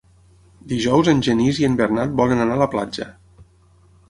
Dijous 0.71 1.11
en 1.13 1.21
Genís 1.27 1.59
i 1.65 1.67
en 1.69 1.77
Bernat 1.83 2.17
volen 2.23 2.43
anar 2.47 2.57
a 2.57 2.63
la 2.63 2.71
platja. 2.73 3.09